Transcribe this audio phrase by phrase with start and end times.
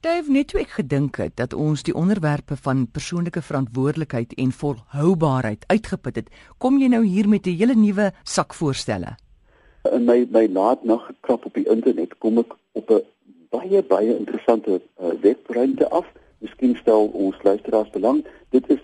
[0.00, 5.64] Dave, net toe ek gedink het dat ons die onderwerpe van persoonlike verantwoordelikheid en volhoubaarheid
[5.66, 6.28] uitgeput het,
[6.62, 9.16] kom jy nou hier met 'n hele nuwe sak voorstelle.
[9.90, 13.02] In my my laatnag gekrap op die internet kom ek op 'n
[13.50, 16.06] baie baie interessante uh, webruimte af.
[16.38, 18.26] Miskien stel ons luisteraars belang.
[18.50, 18.80] Dit is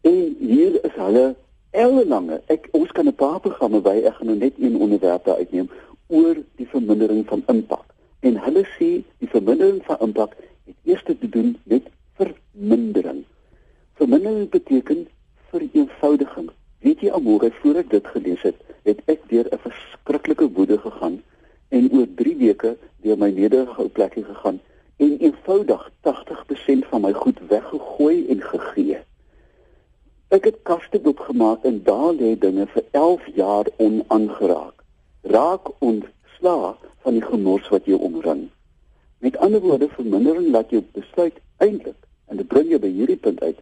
[0.00, 1.36] En hier is hulle
[1.72, 2.40] ellelange.
[2.46, 5.68] Ek ons kan 'n paar programme by ek gaan nou net een onderwerp daar uitneem
[6.06, 7.84] oor die vermindering van impak.
[8.20, 11.82] En hulle sê die vermindering van impak het eers te doen met
[12.14, 13.24] vermindering.
[13.94, 15.08] Vermindering beteken
[15.50, 16.50] vereenvoudiging.
[16.78, 21.22] Weet jy almore voor ek dit gelees het, het ek deur 'n verskriklike woede gegaan
[21.68, 24.60] en oor 3 weke deur my nederige plekkie gegaan
[24.96, 28.98] en eenvoudig 80% van my goed weggegooi en gegee.
[30.32, 34.84] Ek het kaste oopgemaak en daar lê dinge vir 11 jaar onaangeraak.
[35.20, 36.70] Raak ontslaa
[37.04, 38.46] van die gemors wat jou omring.
[39.18, 43.42] Met ander woorde, vermindering laat jou besluit eintlik en dit bring jou by hierdie punt
[43.42, 43.58] uit: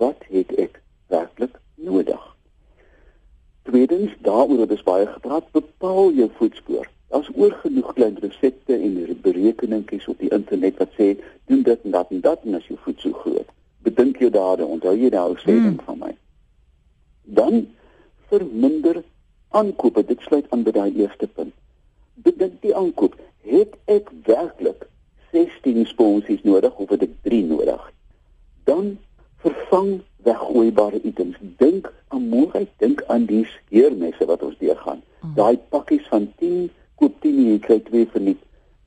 [0.00, 0.80] wat het ek
[1.12, 2.22] werklik nodig?
[3.68, 6.88] Tweedens, daaroor het ons baie gepraat, bepaal jou voetspoor.
[7.12, 8.96] Daar's oor genoeg klein resepte en
[9.28, 11.10] berekeningkies op die internet wat sê
[11.52, 13.52] doen dit en dat en dat en as jou voet so groot
[13.84, 15.84] bedink jou dade, onthou jy daai sê ding hmm.
[15.86, 15.93] van.
[17.24, 17.68] Dan
[18.28, 19.02] verminder
[19.48, 21.54] aankope, dit sluit aan by daai eerste punt.
[22.14, 24.86] Bedink die aankoop, het ek werklik
[25.32, 27.92] 16 sponsies nodig of het ek 3 nodig?
[28.64, 28.96] Dan
[29.44, 31.36] vervang weggooibare items.
[31.60, 35.02] Dink aan môre, dink aan die skeermesse wat ons deurgaan.
[35.20, 35.34] Hmm.
[35.36, 38.36] Daai pakkies van 10 koop 10 jy kry 2 vir nie.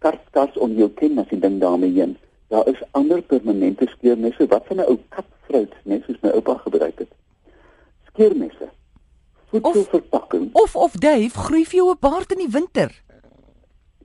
[0.04, 2.18] Kart kart om jou kind as jy dink daarmee heen.
[2.54, 7.00] Daar is ander permanente skeermesse wat van 'n ou katvrot net soos my oupa gebruik
[7.00, 7.12] het.
[8.18, 8.70] Skeermesse.
[9.46, 10.50] Voedselverpakking.
[10.54, 12.90] Of of Dave, groei vir jou 'n baard in die winter.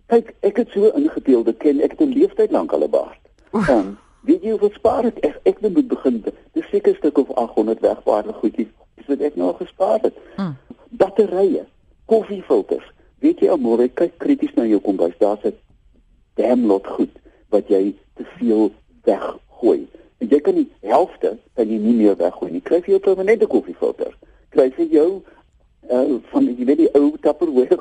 [0.07, 3.21] Kyk, ek het so ingedeelde ken, ek het 'n leeftyd lank al 'n baard.
[3.53, 5.19] Ehm, um, weet jy hoeveel spaar ek?
[5.19, 6.25] Ek, ek moet begin.
[6.53, 8.69] Dis seker stuk of 800 wegwaarde goedjies.
[9.07, 10.15] Wat ek nou gespaar het.
[10.37, 10.57] Hmm.
[10.89, 11.67] Batterye,
[12.05, 12.93] koffiefilters.
[13.19, 15.57] Weet jy al môre kyk krities na jou kombuis, daar's 'n
[16.35, 18.73] damn lot goed wat jy te veel
[19.05, 19.89] weggooi.
[20.23, 22.63] En jy kan die helfte kan jy nie meer weggooi nie.
[22.63, 24.15] Kry jy 'n permanente koffiefilter.
[24.55, 25.23] Kry jy jou
[25.91, 27.79] uh van jy weet die ou Tupperware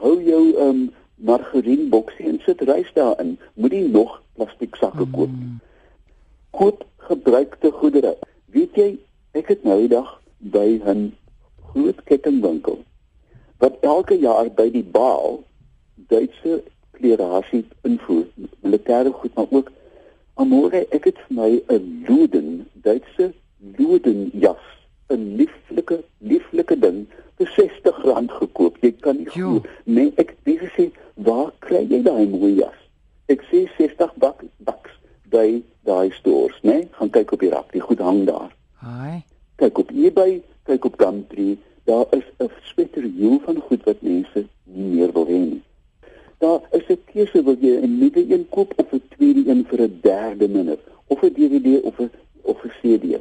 [0.00, 3.38] hou jou um margarien boksie en sit rys daarin.
[3.54, 5.46] Moenie nog plastiek sakke koop nie.
[5.46, 5.60] Mm.
[6.50, 8.16] Koop gebruikte goedere.
[8.54, 8.98] Weet jy,
[9.32, 11.12] ek het nou die dag by 'n
[11.70, 12.78] groot kettingwinkel
[13.58, 15.42] wat elke jaar by die Baal
[16.08, 16.62] Duitse
[16.98, 18.26] klerasie invoer,
[18.62, 19.70] militêre goed, maar ook
[20.38, 23.32] amore ek het vir my 'n Loden, Duitse
[23.78, 24.64] Loden jas,
[25.10, 27.06] 'n lieflike lieflike ding
[27.36, 28.76] vir R60 gekoop.
[28.80, 32.78] Jy kan nie glo nee, ek dis sê waar kry jy daai mooi jas?
[33.26, 34.90] Ek sê 60 bak baks
[35.30, 36.72] by daai stores, né?
[36.72, 36.88] Nee?
[36.92, 38.54] Gaan kyk op die rak, die goed hang daar.
[38.72, 39.24] Haai.
[39.56, 44.88] Kyk op eBay, kyk op Gumtree, daar is 'n spetterjoel van goed wat mense nie
[44.94, 45.62] meer wil hê nie
[46.38, 48.87] daar is 'n keuse wil jy 'n nuwe een koop of
[49.42, 52.10] tweede een vir 'n derde minder of 'n DVD of 'n
[52.42, 53.18] of 'n CD.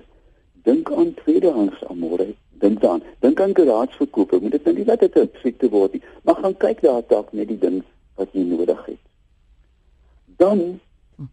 [0.63, 3.01] Dink aan tweedehands amore, dink aan.
[3.19, 6.57] Dink aan garageverkope, moet dit nou nie wat dit 'n siekte word nie, maar gaan
[6.57, 7.83] kyk daar dalk net die ding
[8.15, 9.03] wat jy nodig het.
[10.37, 10.79] Dan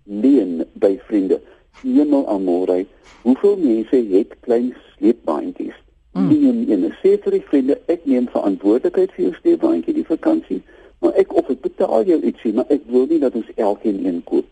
[0.05, 1.41] leen by vriende.
[1.83, 2.87] Hemel amore,
[3.22, 5.75] hoeveel mense het klein sleepbaantjies?
[6.12, 6.28] Hmm.
[6.28, 10.62] Leen een, sê vir die vriende, ek neem verantwoordelikheid vir jou sleepbaantjie die vakansie
[11.05, 14.22] maar ek of ek betaal jou ietsie, maar ek wil nie dat ons elkeen een
[14.25, 14.47] koop.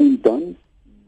[0.00, 0.56] En dan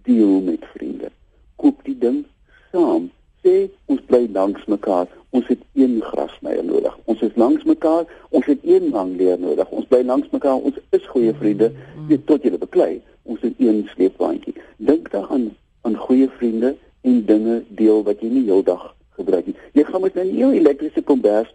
[0.02, 1.08] deel met vriende.
[1.56, 2.24] Koop die ding
[2.72, 3.06] saam.
[3.42, 3.54] Sê
[3.88, 5.08] ons bly langs mekaar.
[5.30, 6.98] Ons het een grasmeier nodig.
[7.04, 8.04] Ons is langs mekaar.
[8.28, 9.70] Ons het een mangleer nodig.
[9.70, 10.60] Ons bly langs mekaar.
[10.60, 11.70] Ons is goeie vriende.
[12.10, 13.00] Weet tot jy beklei.
[13.22, 14.54] Ons het een sleepwaandjie.
[14.76, 15.48] Dink daaraan
[15.88, 18.84] aan goeie vriende en dinge deel wat jy nie heeldag
[19.16, 19.56] gebruik nie.
[19.72, 21.48] Jy gaan met 'n nuwe elektriese kombers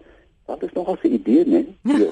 [0.47, 1.61] Dat is nog 'n idee, né?
[1.99, 2.09] Ja.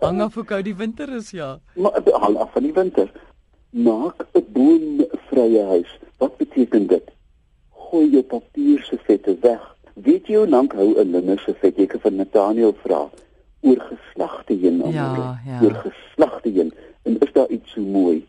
[0.00, 1.60] hang af hoe koud die winter is, ja.
[1.74, 3.10] Maar hang af van die winter.
[3.70, 5.98] Maak 'n boomvrye huis.
[6.18, 7.10] Wat beteken dit?
[7.70, 9.76] Gooi jou papier se vette weg.
[9.94, 11.78] Weet jy hoe lank hou 'n linne se vet?
[11.78, 13.10] Ek het van Nathaniel vra
[13.60, 14.92] oor geslagte heen aan.
[14.92, 15.60] Ja, ja.
[15.62, 16.72] Oor geslagte heen.
[17.02, 18.26] En is daar iets so mooi?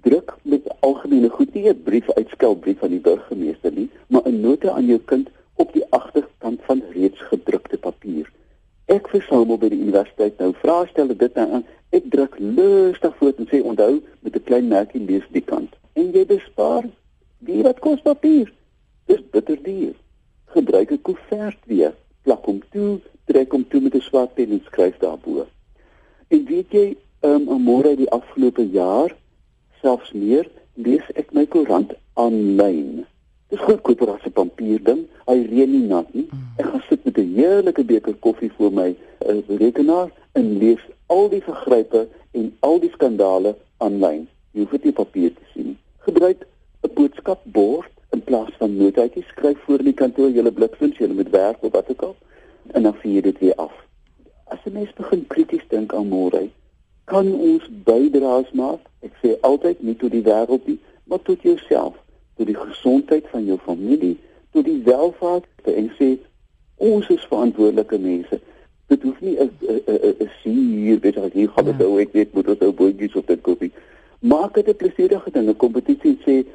[0.00, 4.40] Druk met algemene goed nie 'n brief uitskel brief aan die burgemeester nie, maar 'n
[4.40, 8.30] nota aan jou kind op die agterkant van reeds gedrukte papier.
[8.84, 11.64] Ek versamel by die universiteit nou vraestelle dit nou aan.
[11.90, 14.02] Ek druk lustig voort en sê onthou
[14.48, 15.74] klein merkie lees die kant.
[15.92, 16.88] En jy bespaar
[17.46, 18.48] wie wat kos papier.
[19.10, 19.94] Dis bitter duur.
[20.54, 21.94] Gebruik 'n koevert weer.
[22.22, 25.46] Plak hom toe, trek hom toe met 'n swart pen en skryf daarbo.
[26.28, 29.14] En weet jy, ehm um, môre die afgelope jaar
[29.82, 33.04] selfs meer lees ek my koerant aanlyn.
[33.48, 35.06] Dis goedkoper as 'n papier ding.
[35.26, 36.28] Hy reën nie nat nie.
[36.58, 38.88] Ek gaan sit met 'n heerlike beker koffie voor my
[39.26, 44.28] uh, rekenaar en lees al die vergrype en al die skandale aanlyn.
[44.52, 45.78] Jy hoef dit nie papier te sien nie.
[46.06, 46.46] Gebruik
[46.82, 49.28] 'n boodskapbord in plaas van notaatjies.
[49.28, 52.16] Skryf voor in die kantoor julle bliksins, julle moet werk of wat ook al
[52.72, 53.72] en dan vier dit weer af.
[54.44, 56.48] As 'n mens begin krities dink aan môre,
[57.04, 58.80] kan ons bydraes maak.
[59.00, 61.94] Ek sê altyd nie tot die wêreld nie, maar tot jouself,
[62.36, 64.16] tot die gesondheid van jou familie,
[64.52, 66.18] tot die welvaart en sê
[66.76, 68.40] ons is verantwoordelike mense.
[68.86, 70.50] Dit hoef nie 'n 'n 'n 'n
[70.88, 73.40] hier weet ek hier gaan dit ou ek weet moet ons ou bootjies op dit
[73.40, 73.62] koop.
[74.18, 76.46] Maak dit 'n plesierige ding, 'n kompetisie sê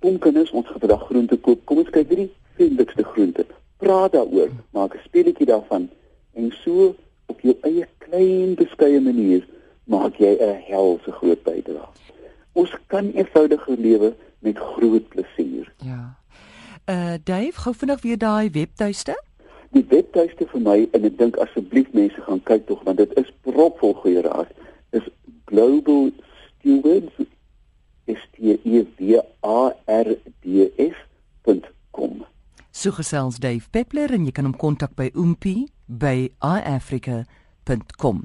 [0.00, 1.64] kom kinders ons gaan vandag groente koop.
[1.64, 3.46] Kom ons kyk hierdie vriendelikste groente
[3.82, 5.90] praat daaroor, maak 'n speletjie daarvan
[6.34, 6.94] en so
[7.26, 9.42] op jou eie klein beskeie manier
[9.84, 11.88] maak jy 'n helse groot bydrae.
[12.52, 15.72] Ons kan eenvoudiger lewe met groot plesier.
[15.76, 16.16] Ja.
[16.86, 19.22] Uh Dave, gou vinnig weer daai webtuiste.
[19.70, 23.32] Die webtuiste vir my en ek dink asseblief mense gaan kyk tog want dit is
[23.40, 24.48] propvol goeie raad.
[24.90, 25.08] Is
[25.44, 26.10] Global
[26.62, 27.10] Stewards
[28.06, 30.06] is die E W A R
[30.42, 32.22] D S.com.
[32.70, 38.22] So gesels Dave Peppler en jy kan hom kontak by oompie by iafrica.com.